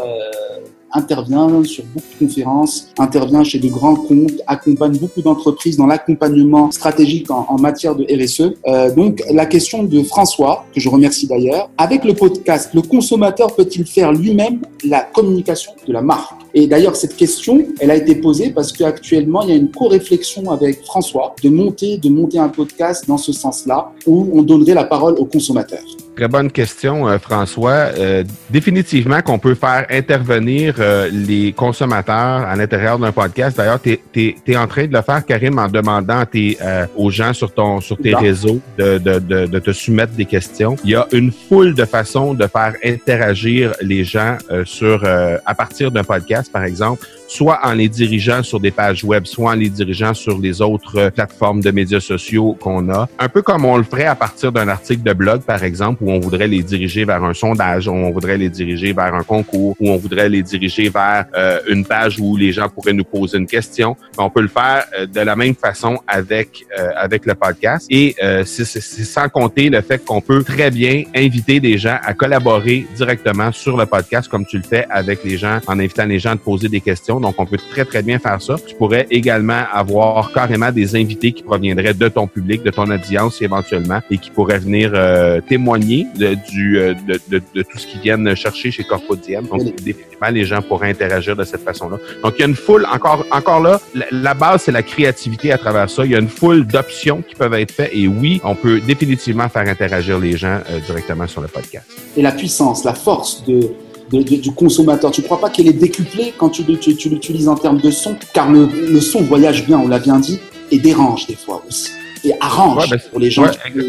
[0.95, 6.71] intervient sur beaucoup de conférences, intervient chez de grands comptes, accompagne beaucoup d'entreprises dans l'accompagnement
[6.71, 8.53] stratégique en, matière de RSE.
[8.67, 13.55] Euh, donc la question de François, que je remercie d'ailleurs, avec le podcast, le consommateur
[13.55, 16.33] peut-il faire lui-même la communication de la marque?
[16.53, 20.51] Et d'ailleurs cette question, elle a été posée parce qu'actuellement il y a une co-réflexion
[20.51, 24.85] avec François de monter, de monter un podcast dans ce sens-là où on donnerait la
[24.85, 25.81] parole au consommateur.
[26.15, 27.91] Très bonne question, euh, François.
[27.97, 33.57] Euh, définitivement qu'on peut faire intervenir euh, les consommateurs à l'intérieur d'un podcast.
[33.57, 36.57] D'ailleurs, tu es, en train de le faire, Karim, en demandant tes,
[36.95, 40.77] aux gens sur ton sur tes réseaux de, de, de, de, te soumettre des questions.
[40.85, 45.03] Il y a une foule de façons de faire interagir les gens sur
[45.45, 49.51] à partir d'un podcast, par exemple soit en les dirigeant sur des pages web, soit
[49.51, 53.07] en les dirigeant sur les autres plateformes de médias sociaux qu'on a.
[53.19, 56.11] Un peu comme on le ferait à partir d'un article de blog, par exemple, où
[56.11, 59.75] on voudrait les diriger vers un sondage, où on voudrait les diriger vers un concours,
[59.79, 63.37] où on voudrait les diriger vers euh, une page où les gens pourraient nous poser
[63.37, 63.95] une question.
[64.17, 67.87] On peut le faire euh, de la même façon avec euh, avec le podcast.
[67.89, 72.85] Et c'est sans compter le fait qu'on peut très bien inviter des gens à collaborer
[72.95, 76.31] directement sur le podcast, comme tu le fais avec les gens, en invitant les gens
[76.31, 78.55] à te poser des questions donc, on peut très, très bien faire ça.
[78.65, 83.41] Tu pourrais également avoir carrément des invités qui proviendraient de ton public, de ton audience
[83.41, 87.87] éventuellement, et qui pourraient venir euh, témoigner de, du, euh, de, de, de, tout ce
[87.87, 89.45] qu'ils viennent chercher chez Corpodiem.
[89.45, 91.97] Donc, définitivement, les gens pourraient interagir de cette façon-là.
[92.23, 93.79] Donc, il y a une foule, encore, encore là,
[94.11, 96.05] la, base, c'est la créativité à travers ça.
[96.05, 97.91] Il y a une foule d'options qui peuvent être faites.
[97.93, 101.85] Et oui, on peut définitivement faire interagir les gens euh, directement sur le podcast.
[102.17, 103.71] Et la puissance, la force de
[104.11, 105.11] du consommateur.
[105.11, 108.15] Tu ne crois pas qu'elle est décuplée quand tu, tu, l'utilises en termes de son
[108.33, 110.39] Car le, le, son voyage bien, on l'a bien dit,
[110.71, 111.91] et dérange des fois aussi.
[112.23, 113.79] Et arrange ben, pour les gens qui,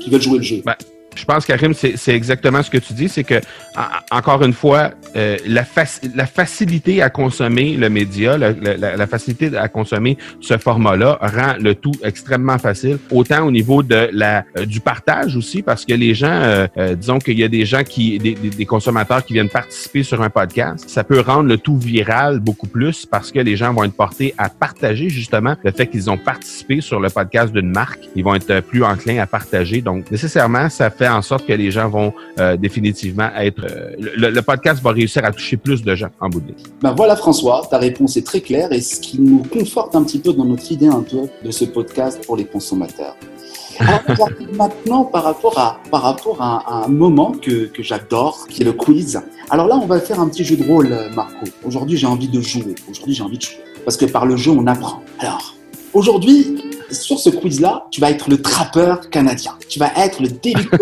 [0.00, 0.62] qui, veulent jouer le jeu.
[0.64, 0.74] Ben,
[1.18, 3.08] je pense, Karim, c'est exactement ce que tu dis.
[3.08, 3.40] C'est que,
[4.10, 5.64] encore une fois, euh, la,
[6.14, 11.74] la facilité à consommer le média, la, la, facilité à consommer ce format-là rend le
[11.74, 16.14] tout extrêmement facile, autant au niveau de la euh, du partage aussi, parce que les
[16.14, 20.02] gens, euh, disons qu'il y a des gens qui, des, des, consommateurs qui viennent participer
[20.02, 23.72] sur un podcast, ça peut rendre le tout viral beaucoup plus parce que les gens
[23.72, 27.70] vont être portés à partager justement le fait qu'ils ont participé sur le podcast d'une
[27.70, 28.00] marque.
[28.14, 29.80] Ils vont être plus enclins à partager.
[29.80, 33.64] Donc, nécessairement, ça fait en sorte que les gens vont euh, définitivement être...
[33.64, 36.56] Euh, le, podcast va réussir à toucher plus de gens en bout de ligne.
[36.80, 40.18] Ben voilà François, ta réponse est très claire et ce qui nous conforte un petit
[40.18, 43.16] peu dans notre idée un peu de ce podcast pour les consommateurs.
[43.80, 44.02] Alors,
[44.52, 48.72] maintenant par rapport à, par rapport à, un moment que, que j'adore, qui est le
[48.72, 49.20] quiz.
[49.50, 51.46] Alors là, on va faire un petit jeu de rôle, Marco.
[51.64, 52.74] Aujourd'hui, j'ai envie de jouer.
[52.90, 53.58] Aujourd'hui, j'ai envie de jouer.
[53.84, 55.02] Parce que par le jeu, on apprend.
[55.20, 55.54] Alors,
[55.94, 59.52] aujourd'hui, sur ce quiz-là, tu vas être le trappeur canadien.
[59.68, 60.68] Tu vas être le David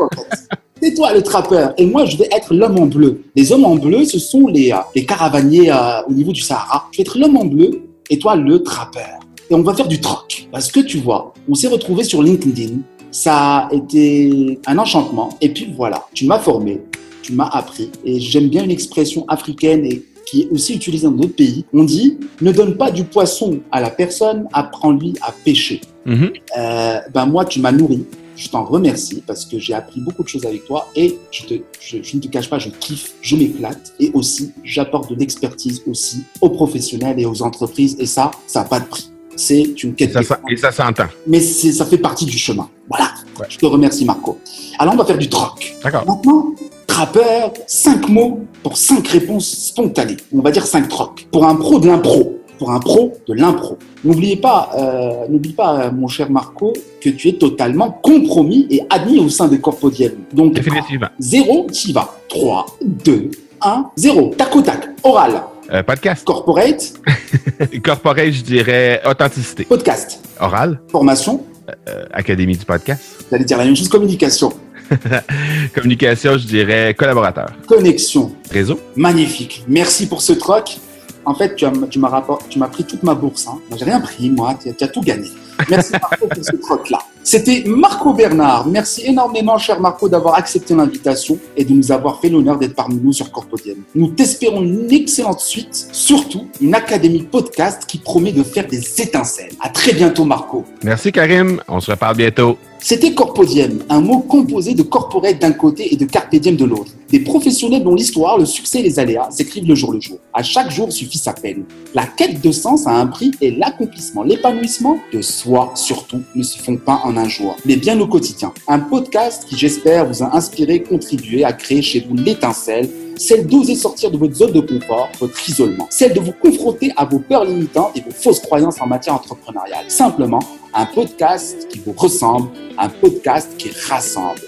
[0.82, 3.22] C'est toi le trappeur et moi je vais être l'homme en bleu.
[3.34, 6.86] Les hommes en bleu, ce sont les, euh, les caravaniers euh, au niveau du Sahara.
[6.92, 9.20] Je vais être l'homme en bleu et toi le trappeur.
[9.48, 10.48] Et on va faire du troc.
[10.52, 12.80] Parce que tu vois, on s'est retrouvé sur LinkedIn.
[13.10, 15.30] Ça a été un enchantement.
[15.40, 16.82] Et puis voilà, tu m'as formé,
[17.22, 17.90] tu m'as appris.
[18.04, 21.64] Et j'aime bien une expression africaine et qui est aussi utilisée dans d'autres pays.
[21.72, 25.80] On dit ne donne pas du poisson à la personne, apprends-lui à pêcher.
[26.04, 26.32] Mhm.
[26.58, 28.04] Euh, ben moi, tu m'as nourri.
[28.36, 31.54] Je t'en remercie parce que j'ai appris beaucoup de choses avec toi et je, te,
[31.80, 36.24] je, ne te cache pas, je kiffe, je m'éclate et aussi j'apporte de l'expertise aussi
[36.42, 39.10] aux professionnels et aux entreprises et ça, ça n'a pas de prix.
[39.36, 40.16] C'est une quête.
[40.16, 41.06] Et ça, et ça s'entend.
[41.26, 42.68] Mais ça fait partie du chemin.
[42.88, 43.12] Voilà.
[43.48, 44.38] Je te remercie, Marco.
[44.78, 45.76] Alors, on va faire du troc.
[45.82, 46.06] D'accord.
[46.06, 46.54] Maintenant,
[46.96, 50.16] trappeur, cinq mots pour cinq réponses spontanées.
[50.32, 51.26] On va dire cinq trocs.
[51.30, 53.76] Pour un pro de l'impro pour un pro de l'impro.
[54.02, 59.18] N'oubliez pas, euh, n'oublie pas, mon cher Marco, que tu es totalement compromis et admis
[59.18, 60.24] au sein des Corpodiennes.
[60.32, 61.08] Donc, Définitivement.
[61.18, 62.14] 0, tu vas.
[62.30, 63.30] 3, 2,
[63.60, 64.34] 1, 0.
[64.38, 64.88] Tac au tac.
[65.02, 65.42] Oral.
[65.70, 66.24] Euh, podcast.
[66.24, 66.94] Corporate.
[67.84, 69.64] Corporate, je dirais authenticité.
[69.64, 70.22] Podcast.
[70.40, 70.80] Oral.
[70.90, 71.44] Formation.
[71.90, 73.02] Euh, Académie du podcast.
[73.28, 74.50] Vous allez dire la même chose, communication.
[75.74, 77.52] communication, je dirais collaborateur.
[77.66, 78.32] Connexion.
[78.50, 78.80] Réseau.
[78.94, 79.64] Magnifique.
[79.68, 80.78] Merci pour ce troc.
[81.24, 83.48] En fait, tu, tu m'as pris toute ma bourse.
[83.48, 83.58] Hein.
[83.76, 84.56] J'ai rien pris, moi.
[84.60, 85.28] Tu as, tout gagné.
[85.68, 86.98] Merci pour ce troc-là.
[87.26, 88.68] C'était Marco Bernard.
[88.68, 93.00] Merci énormément, cher Marco, d'avoir accepté l'invitation et de nous avoir fait l'honneur d'être parmi
[93.02, 93.78] nous sur Corpodium.
[93.96, 99.50] Nous t'espérons une excellente suite, surtout une académie podcast qui promet de faire des étincelles.
[99.60, 100.64] À très bientôt, Marco.
[100.84, 101.60] Merci, Karim.
[101.66, 102.58] On se reparle bientôt.
[102.88, 106.92] C'était Corpodium, un mot composé de corporate d'un côté et de carpe de l'autre.
[107.10, 110.18] Des professionnels dont l'histoire, le succès et les aléas s'écrivent le jour le jour.
[110.32, 111.64] À chaque jour suffit sa peine.
[111.94, 116.58] La quête de sens a un prix et l'accomplissement, l'épanouissement de soi surtout ne se
[116.58, 118.52] font pas en un jour, mais bien au quotidien.
[118.68, 123.74] Un podcast qui j'espère vous a inspiré, contribué à créer chez vous l'étincelle celle d'oser
[123.74, 127.44] sortir de votre zone de confort, votre isolement, celle de vous confronter à vos peurs
[127.44, 129.84] limitantes et vos fausses croyances en matière entrepreneuriale.
[129.88, 130.40] Simplement,
[130.74, 132.48] un podcast qui vous ressemble,
[132.78, 134.40] un podcast qui rassemble.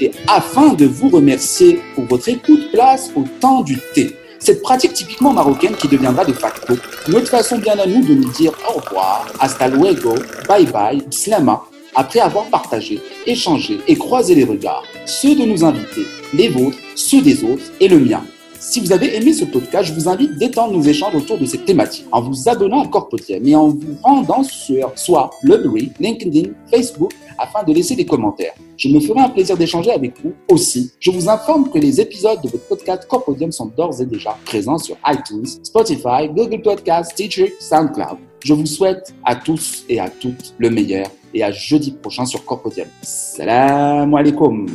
[0.00, 4.14] Et afin de vous remercier pour votre écoute, place au temps du thé.
[4.38, 6.74] Cette pratique typiquement marocaine qui deviendra de facto
[7.08, 10.14] notre façon bien à nous de nous dire au revoir, hasta luego,
[10.46, 11.62] bye bye, slama
[11.96, 17.22] après avoir partagé, échangé et croisé les regards, ceux de nos invités, les vôtres, ceux
[17.22, 18.22] des autres et le mien.
[18.68, 21.64] Si vous avez aimé ce podcast, je vous invite d'étendre nos échanges autour de cette
[21.64, 27.12] thématique en vous abonnant à Corpodium et en vous rendant sur soit Blueberry, LinkedIn, Facebook
[27.38, 28.54] afin de laisser des commentaires.
[28.76, 30.90] Je me ferai un plaisir d'échanger avec vous aussi.
[30.98, 34.78] Je vous informe que les épisodes de votre podcast Corpodium sont d'ores et déjà présents
[34.78, 38.18] sur iTunes, Spotify, Google Podcasts, Stitcher, SoundCloud.
[38.44, 42.44] Je vous souhaite à tous et à toutes le meilleur et à jeudi prochain sur
[42.44, 42.88] Corpodium.
[43.02, 44.66] Salam alaikum.